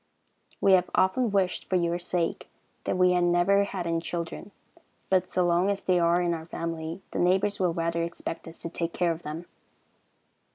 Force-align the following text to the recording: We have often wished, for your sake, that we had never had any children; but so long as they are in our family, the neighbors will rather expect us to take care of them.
We 0.59 0.73
have 0.73 0.89
often 0.95 1.29
wished, 1.31 1.69
for 1.69 1.75
your 1.75 1.99
sake, 1.99 2.49
that 2.85 2.97
we 2.97 3.11
had 3.11 3.23
never 3.23 3.65
had 3.65 3.85
any 3.85 4.01
children; 4.01 4.49
but 5.11 5.29
so 5.29 5.45
long 5.45 5.69
as 5.69 5.81
they 5.81 5.99
are 5.99 6.19
in 6.19 6.33
our 6.33 6.47
family, 6.47 7.03
the 7.11 7.19
neighbors 7.19 7.59
will 7.59 7.71
rather 7.75 8.01
expect 8.01 8.47
us 8.47 8.57
to 8.57 8.69
take 8.71 8.93
care 8.93 9.11
of 9.11 9.21
them. 9.21 9.45